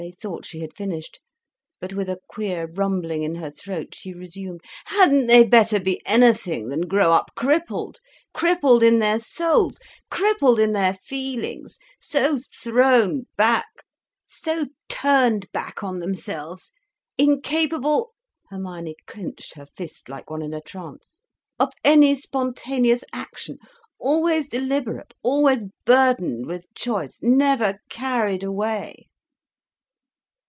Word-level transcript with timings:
They 0.01 0.09
thought 0.09 0.47
she 0.47 0.61
had 0.61 0.75
finished. 0.75 1.19
But 1.79 1.93
with 1.93 2.09
a 2.09 2.17
queer 2.27 2.65
rumbling 2.65 3.21
in 3.21 3.35
her 3.35 3.51
throat 3.51 3.93
she 3.93 4.15
resumed, 4.15 4.61
"Hadn't 4.85 5.27
they 5.27 5.43
better 5.43 5.79
be 5.79 6.01
anything 6.07 6.69
than 6.69 6.87
grow 6.87 7.13
up 7.13 7.29
crippled, 7.35 7.99
crippled 8.33 8.81
in 8.81 8.97
their 8.97 9.19
souls, 9.19 9.77
crippled 10.09 10.59
in 10.59 10.73
their 10.73 10.95
feelings—so 10.95 12.39
thrown 12.63 13.27
back—so 13.37 14.65
turned 14.89 15.51
back 15.51 15.83
on 15.83 15.99
themselves—incapable—" 15.99 18.11
Hermione 18.49 18.95
clenched 19.05 19.53
her 19.53 19.67
fist 19.67 20.09
like 20.09 20.31
one 20.31 20.41
in 20.41 20.53
a 20.55 20.61
trance—"of 20.61 21.71
any 21.83 22.15
spontaneous 22.15 23.03
action, 23.13 23.59
always 23.99 24.49
deliberate, 24.49 25.13
always 25.21 25.65
burdened 25.85 26.47
with 26.47 26.73
choice, 26.73 27.19
never 27.21 27.77
carried 27.87 28.41
away." 28.41 29.07